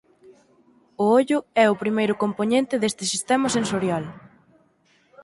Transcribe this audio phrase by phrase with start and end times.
[1.03, 4.03] O ollo é o primeiro compoñente deste sistema sensorial.